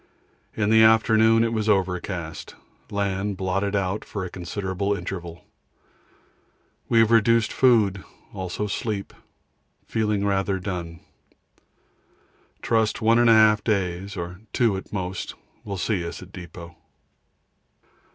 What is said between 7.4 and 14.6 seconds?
food, also sleep; feeling rather done. Trust 1 1/2 days or